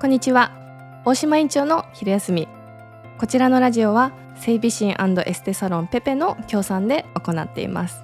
[0.00, 0.50] こんにちは。
[1.04, 2.48] 大島院長の昼休み。
[3.16, 8.02] こちらのラジオは整備士エステサロンペペの協賛で行っています。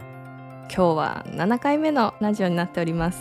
[0.75, 3.21] 今日は7回目のラジオになっております。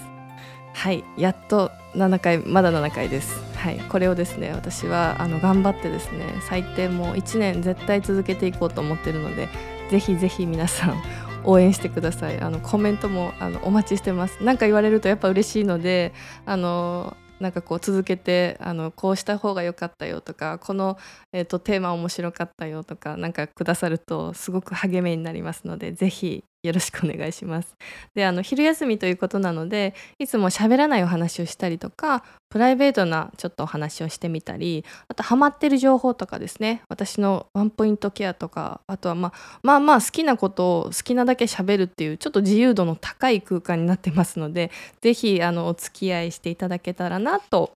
[0.74, 3.42] はいやっと7回まだ7回です。
[3.56, 9.50] はいこれをですね私はあの頑張ってですね最低もう1年絶対続けていこうと思ってるので
[9.90, 11.02] ぜひぜひ皆さん
[11.44, 12.40] 応援してください。
[12.40, 14.38] あのコメントもあのお待ちしてます。
[14.42, 16.14] 何か言われるとやっぱ嬉しいので
[16.46, 20.98] あのなんかこう続けてあのこうした方が良かったよとかこの、
[21.32, 27.76] えーと、テーマ面白かったよとかなんかくださるとすごく励みになりますので是非よろしくお願いします。
[28.16, 39.34] であの昼休みということなのでいつも喋らないお話をしたりとかプライベートなちょっとお話をしてみたりあとハマってる情報とかですね私のワンポイントケアとかあとは、まあ、
[39.64, 47.74] まあまあ好きなことを好きなだけ喋るっていうちょっと自由度の高い空間になってますので是非あのお付き合いしていただけたらなと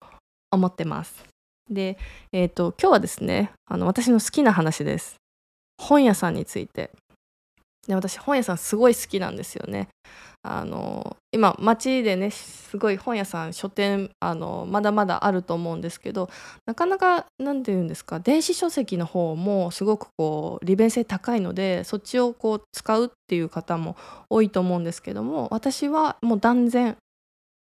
[0.51, 1.23] 思ってます。
[1.69, 1.97] で、
[2.33, 5.15] えーと今日はですねあの私の好きな話です。
[5.81, 6.91] 本屋さんについて
[7.87, 9.89] で私本屋さんすごい好きなんですよね。
[10.45, 16.29] あの今街でねすごい本屋さん書店あのまだまだあると思うんですけど
[16.65, 23.95] なかなか何て言うんですか電子書籍の方もすごくこう利便性高いのでそっちをこう使うっていう方も
[24.29, 26.97] 多いと思うんですけども私はもう断然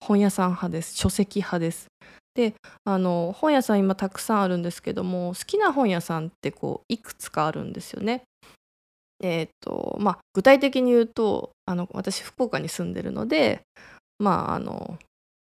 [0.00, 1.88] 本屋さん派です書籍派です。
[2.34, 8.22] であの本屋さん今たくさんあるんですけども好きな本屋さんってこういくつかあるんですよね。
[9.22, 13.60] えーとまあ、具体的に言うとあの私福岡に住んでるので、
[14.18, 14.98] まあ、あの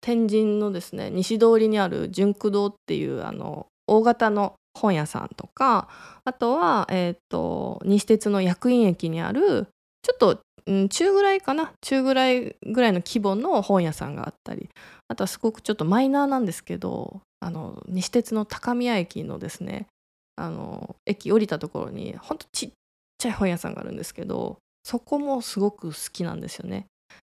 [0.00, 5.88] 天神のですね西通りにある純駆堂っていうあの大型の本屋さんとか
[6.24, 9.68] あとは、えーと、西鉄の薬院駅にある
[10.02, 14.68] ちょっと、うん、中ぐらいかな中ぐらいぐらいの規模の本屋さんがあったり
[15.08, 19.86] あとはすごくちょっとマイナーなんですけどあの西鉄の高宮駅のですね
[20.36, 22.70] あの駅降りたところにほんとちっ
[23.22, 26.86] ちゃい本屋さんがあるんですけどそこもすごく好きなんですよね。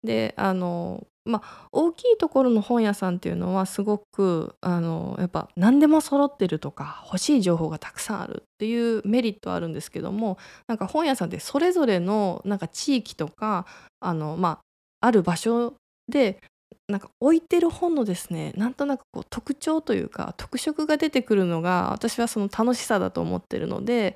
[0.03, 10.37] であのまあ大きいところの本屋さんっていうのはすごくあのやっぱ何でも揃ってるとか欲しい情報がたくさんあるっていうメリットあるんですけども
[10.67, 13.65] なんか本屋さんってそれぞれのなんか地域とか
[13.99, 14.59] あのま
[15.01, 15.73] あある場所
[16.07, 16.39] で
[16.87, 24.15] なんか置いてる本のですねなんとなくこう特徴というか特色が出てくるのが私はその楽しさだと思ってるので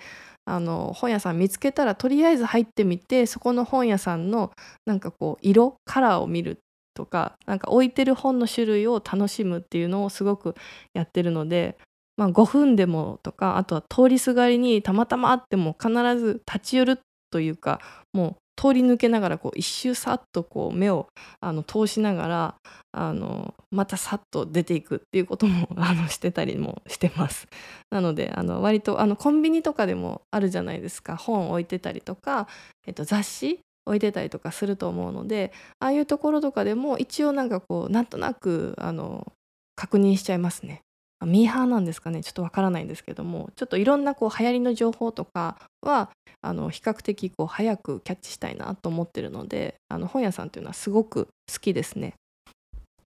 [0.52, 4.52] あの本屋さん見つけたらとりあえず入ってみてそこの本屋さんの
[4.86, 6.60] なんかこう色カラーを見る
[6.94, 10.56] とかなんか置いてる本の種類を楽しむっていうのをすごく
[10.94, 11.78] やってるので、
[12.18, 17.00] まあ、5分でもとかあとは通りすがりにたまたま会っても必ず立ち寄る
[17.32, 17.80] というか
[18.12, 21.08] もう通り抜けながらこう一周さっとこう目を
[21.40, 22.56] あの通しながら
[22.92, 27.48] あのまたさっと出ていくっていうことも あのしてたりもしてます。
[27.90, 32.48] なのであの割とあのコンビニとかでもあるじゃないですか本置いてたりとか、
[32.86, 39.34] えっと、雑誌置いてたりとかすると思うのでああいうところとかでも一応なんかこうなんとなくあの
[39.76, 40.84] 確認しちゃいますね。
[41.26, 46.10] ミーハーなんですかねちょっとわからないんですけどもちょっといろんなこう流行りの情報とかは
[46.42, 52.14] あの比較的こう早くキャッチしたいなと思ってるのであの本屋さんというのはすごく好きですね。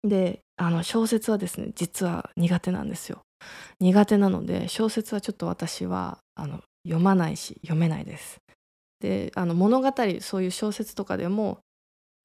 [0.04, 3.22] であの小説はですね実は苦手なんですよ。
[3.80, 8.38] 苦手なので小説はちょっと私はあの読まないし読めないです。
[9.02, 11.60] であの物語そういう小説とかでも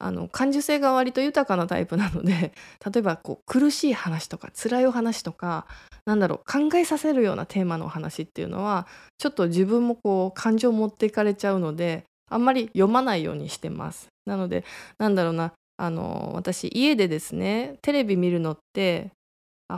[0.01, 2.53] あの感受性が割と豊かなタイプなので
[2.85, 5.67] 例えばこう苦しい話とか辛いお話とか
[6.07, 8.87] なんだろう考えさせるようなテーマのお話っていうのは
[9.19, 14.09] ちょっと自分もこう感情を持っていかれちゃうのであんまり読まないようにしてます。
[14.25, 14.65] なので
[14.99, 19.11] なんだろうなあの私家でですねテレビ見るのって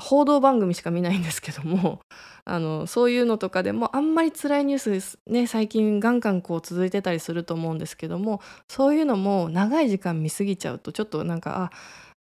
[0.00, 2.00] 報道番組しか見ないんですけども
[2.44, 11.70] あのそういうのとかでもあんまり辛いニュースですね最近ガンガンこう続いてたりすると思うんですけどもそういうのも長い時間見過ぎちゃうとちょっとなんか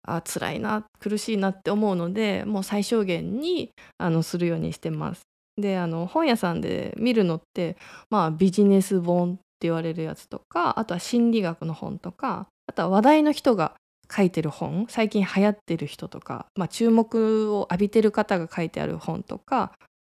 [0.03, 5.21] ああ辛いな苦しいなって思うのでもう最小限にあのするようにしてます。
[5.59, 7.77] であの本屋さんで見るのって
[8.09, 13.73] まあビジネス本って言われるやつとかあとは心理学の本とかあとは話題の人が
[14.15, 19.73] 書いてる本最近流行ってる人とか、まあ、注目を浴びてる方が書いてある本とか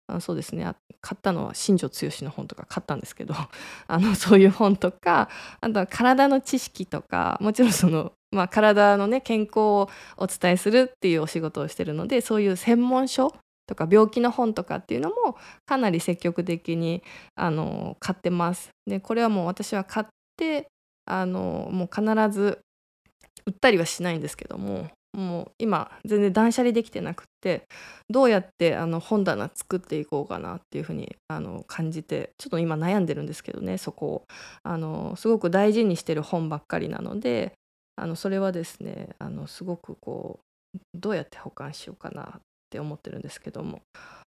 [0.07, 0.65] あそうですね
[1.01, 3.35] 買ったのは新庄剛志の本とか買ったんですけど
[3.87, 5.29] あのそういう本とか
[5.61, 13.35] あとは体の知識とかもちろんその、まあ、体のね健康をお伝えするっていうお仕事をしてるのでそういう専門書
[13.67, 17.03] とか病気の本とかっていうのもかなり積極的に
[17.37, 18.71] あの買ってます。
[18.87, 20.67] でこれはもう私は買って
[21.07, 22.61] あのもう必ず
[23.47, 27.67] 売ったりはしないんですけどももう今全然断捨離できてなくって
[28.09, 34.25] どうやってあの本棚作っていこうかなっていうふうにあの感じてちょっと今悩んでるんですけどねそこを。
[34.63, 37.55] あのすごく大事にしてる本ばっかりなので
[37.97, 40.41] あのそれはですねあのすごくこ
[40.75, 42.41] うどうやって保管しようかなっ
[42.71, 43.83] て思ってるんですけども。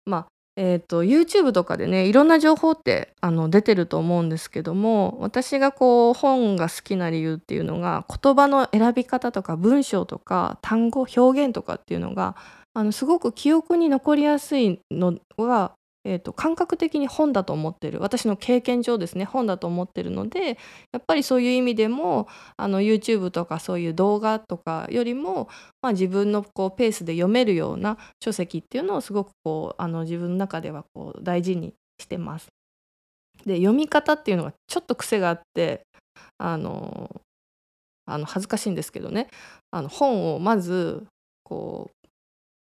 [0.05, 0.27] まあ
[0.59, 12.37] えーと、YouTube とかでねいろんな情報ってあの出てると思うんですけども私がこう本が好きな理由っていうのが言葉の選び方とか文章とか単語表現とかっていうのが
[12.73, 15.73] あのすごく記憶に残りやすいのが
[16.09, 20.57] えーと、感覚的に本だと思ってる私の経験上ですね本だと思ってるので
[20.93, 25.49] やっぱりそういう意味でもあの YouTube とかそういう動画とかよりも、
[25.83, 32.47] まあ、自分のこうペースで読めるような書籍っていうのをすごくこうあの自分の中ではこう大事にしてます。
[33.45, 35.83] で読み方っていうのがちょっと癖があって
[36.39, 37.11] あの
[38.07, 39.29] あの恥ずかしいんですけどね
[39.73, 41.07] あの本をまず
[41.43, 41.96] こう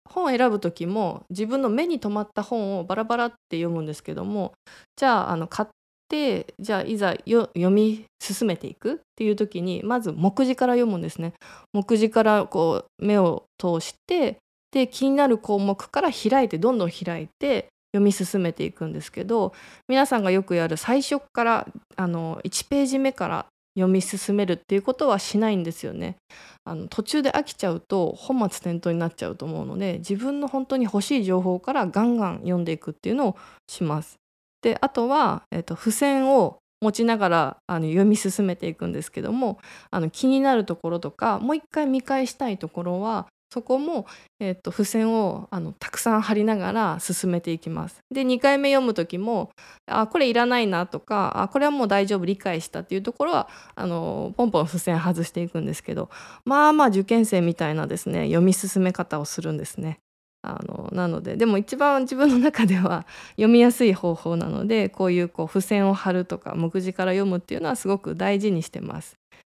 [0.08, 4.52] 本を選ぶ時も自分の目に留まった本をバラバラって読むんですけども
[4.96, 5.68] じゃああの買っ
[6.08, 11.34] てじゃあいざ読み進めていくっていう時にまず目次から読むんですね。
[11.72, 14.38] 目次からこう目を通して
[14.72, 19.52] で気になる項目から開いてどんどん開いて読み進めていくんですけど
[19.88, 26.16] 皆さんがよくやる最初からあの1ページ目から読み進めるっていうことはしないんですよね。
[26.64, 33.36] あの途中で飽きちゃうと本末転倒になっちゃうと思うので自分の本当に欲しい情報からガンガン読んでいくっていうのを
[33.68, 34.18] します。
[34.62, 39.58] であとは、えーと、付箋を持ちながらあの読み進めていくんですけども
[39.90, 44.06] あの気になるところとかもう一回見返したいところはそこも、
[44.40, 48.00] えーと、付箋をあのたくさん貼りながら進めていきます。
[48.10, 49.50] で2回目読む時も
[49.86, 56.10] あこれいらないなとかあこれはもう大丈夫理解したっていうところはあのポンポン付箋外していくんですけど
[56.44, 59.98] まあまあ受験生みたいなですね読み進め方をするんですね。
[60.42, 63.04] あのなのででも一番自分の中では
[63.34, 69.16] 読みやすい方法なのでこういうこう付箋を貼るとか目次から読むっていうのはすごく大事にしてます。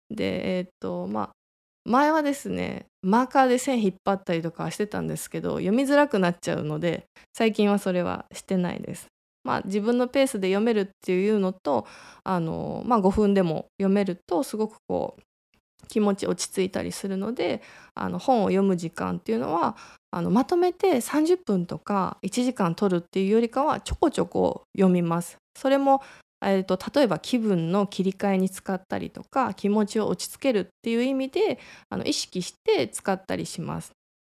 [0.09, 1.29] でえっ、とまあ
[1.85, 9.07] 前はですねマーカーで線引っ張ったりとかしてたんですけど読みづらくなっちゃうので最近はそれはしてないです。
[9.43, 11.87] まあ、自分のペースで読めるっていうのと
[12.23, 15.21] あの、まあ、5分でも読めるとすごくこう
[15.87, 17.61] 気持ち落ち着いたりするので
[17.95, 19.75] あの本を読む時間っていうのは
[20.11, 25.37] あのまとめて30分とか1時間取るっていうよりかはちょこちょこ読みます。
[25.55, 26.01] それも
[26.41, 31.59] えーと、例えば気分の切り替えに使ったりとか気持ちを落ち着けるっていう意味で
[31.89, 33.91] あの意識して使ったりします。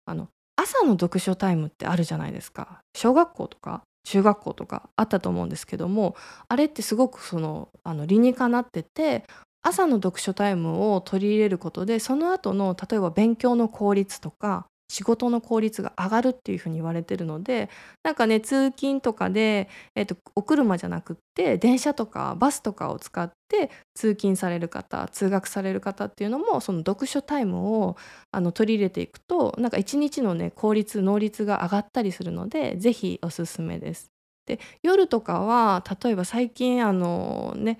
[0.06, 2.82] あの朝の読書タイムってあるじゃないですか。
[2.96, 6.16] 小学校とか中学校とかあったと思うんですけども
[6.48, 9.26] あれってすごくそのあの理にかなってて
[9.64, 17.70] 朝の読書タイムを取り入れることでその後の例えば勉強の効率とか仕事の効率が上がるっていうふうに言われてるので
[18.04, 27.96] なんかね通勤とかで、えーと、お車じゃなくって電車とかバスとかを使って通勤される方通学される方っていうのもその読書タイムを
[28.32, 34.08] あの取り入れていくとなんか一日のね効率能率が上がったりするので是非おすすめです。
[34.46, 37.78] で夜とかは例えば最近あのね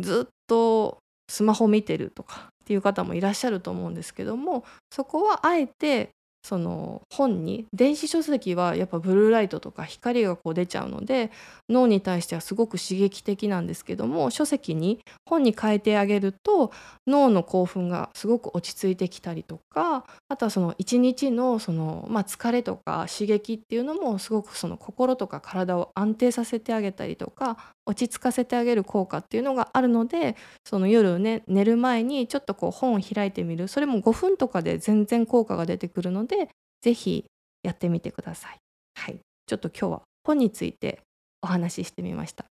[0.00, 0.98] ずっと
[1.28, 6.10] スマホ見てるとかっていう方もいらっしゃると思うんですけどもそこはあえて
[6.42, 11.30] その本に電子書籍はやっぱブルーライトとか光がこう出ちゃうので
[11.68, 16.72] 脳に対してはすごく刺激的なんですけども書籍に本に変えてあげると
[17.06, 33.66] 脳の興奮がすごく落ち着いてきたりとかあとはその一日のその、まあ、疲れとか刺激っていうのもすごくその心とか体を安定させてあげたりとか落ち着かせてあげる効果っていうのがあるのでその夜ね寝る前にちょっとこう本を開いてみる。
[33.66, 36.50] それも5分とかで全然効果が出てくるのでで
[36.82, 37.24] 是非
[37.62, 38.58] やってみてください。
[38.94, 41.00] はい、ちょっと今日は本について
[41.42, 42.44] お話ししてみました。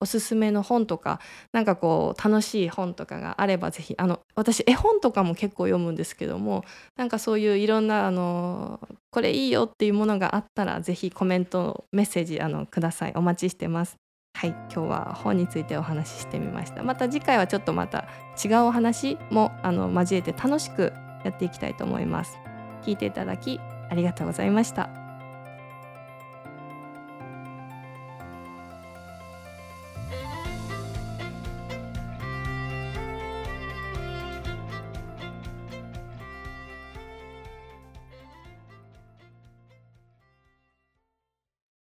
[0.00, 1.20] おすすめの本とか
[1.52, 6.64] なんかこう楽しい本とかがあれば是非あの私絵本とかも結構読むんですけども
[6.96, 13.12] なんかそういういろんなあのこれいいよっていうものがあったら是非コメントメッセージあのください。
[13.14, 13.96] お待ちしてます。
[14.36, 14.50] はい。
[14.50, 16.82] 今日は本についてお話ししてみました。
[16.82, 18.06] また次回はちょっとまた
[18.44, 20.92] 違うお話もあの交えて楽しく
[21.24, 22.43] やっていきたいと思います。
[22.84, 25.03] 聞いていただきありがとうございました。